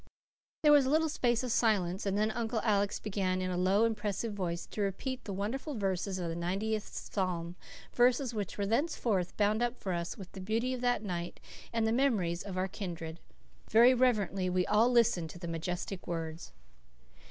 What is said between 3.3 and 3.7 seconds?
in a